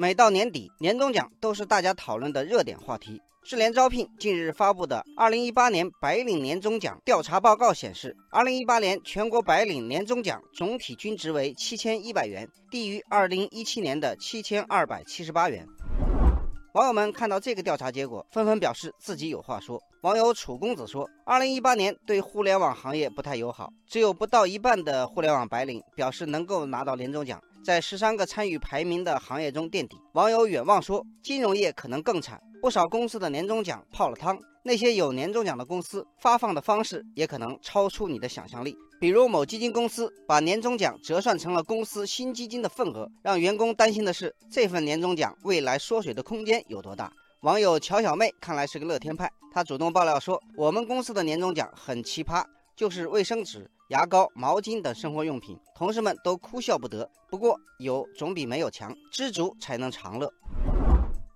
[0.00, 3.20] 每到年底，年终奖都是大家讨论的热点话题。
[3.44, 15.66] 智联招聘近日发布的《二零一八年白领年终奖调查报告》显示，二零一八年全国白领年终奖总体均值为七千一百元，低于二零一七年的七千二百七十八元。
[16.72, 19.78] 网友们看到这个调查结果，纷纷表示自己有话说。
[20.02, 34.38] 网友楚公子说：“二零一八年对互联网行业不太友好，只有不到一半的互联网白领表示能够拿到年终奖，在十三个参与排名的行业中垫底。”网友远望说：“金融业可能更惨，不少公司的年终奖泡了汤。
[34.62, 47.12] 那些有年终奖的公司发放的方式也可能超出你的想象力。”比如某基金公司把年终奖折算成了公司新基金的份额，让员工担心的是这份年终奖未来缩水的空间有多大。
[47.40, 52.44] 网友乔小妹看来是个乐天派，她主动爆料说，我们公司的年终奖很奇葩，
[52.76, 57.10] 就是卫生纸、牙膏、毛巾等生活用品，同事们都哭笑不得。
[57.30, 60.30] 不过有总比没有强，知足才能常乐。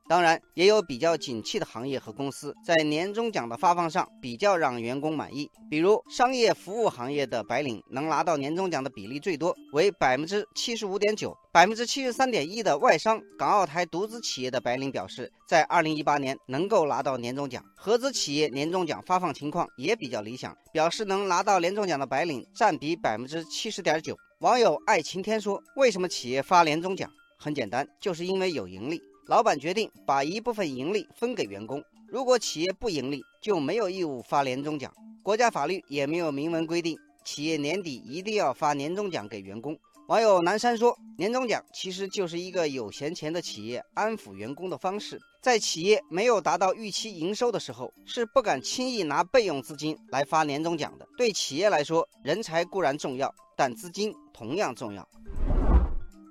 [0.07, 5.51] 当然，也有比较景气的行业和公司在年终奖的发放上比较让员工满意。
[5.71, 17.65] 比如，商业服务行业的白领能拿到年终奖的比例最多，为百分之七十五点九，百分之七十三点一的外商、港澳台独资企业的白领表示，在二零一八年能够拿到年终奖。
[17.75, 24.15] 合资企业年终奖发放情况也比较理想，表示能拿到年终奖的白领占比百分之七十点九。
[24.41, 27.11] 网友爱晴天说：“为什么企业发年终奖？
[27.39, 31.83] 很简单，就是因为有盈利。”老板决定把一部分盈利分给员工。
[32.07, 34.93] 如果企业不盈利，就没有义务发年终奖。
[35.23, 39.77] 国家法律也没有明文规定企业年底一定要发年终奖给员工。
[40.09, 45.19] 网友南山说：“年终奖其实就是一个有闲钱的企业安抚员工的方式。
[45.41, 51.09] 在企业没有达到预期营收的时候，是不敢轻易拿备用资金来发年终奖的。
[51.17, 55.09] 对企业来说，人才固然重要，但资金同样重要。”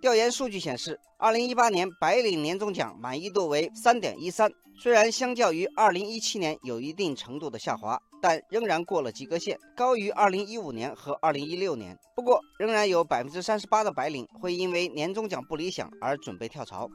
[0.03, 11.97] 调研数据显示，二零一八年白领年终奖满意度为三点一三，虽然相较于二零一七年有一定程度的下滑，但仍然过了及格线，高于二零一五年和二零一六年。
[12.17, 16.89] 不过，仍然有百分之三十八的白领会因为年终奖不理想而准备跳槽。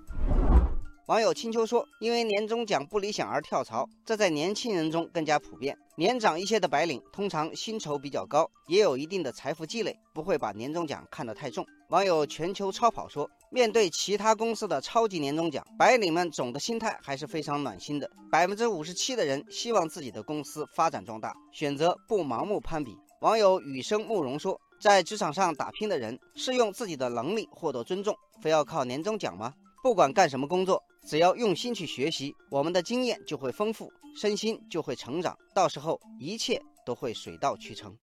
[1.09, 5.75] 网友青秋说：“因为年终奖不理想而跳槽，这在年轻人中更加普遍。
[5.97, 18.07] 年长一些的白领通常薪酬比较高，也有一定的财富积累，不会把年终奖看得太重。”网友全球超跑说：“面对其他公司的超级年终奖，白领们总的心态还是非常暖心的。
[18.31, 29.55] 百分之五十七的人希望自己的公司发展壮大，选择不盲目攀比。”网友雨生慕容说：“在职场上打拼的人是用自己的能力获得尊重，非要靠年终奖吗？
[29.83, 37.97] 不管干什么工作。”只要用心去学习，我们的经验就会丰富，身心就会成长，到时候一切都会水到渠成。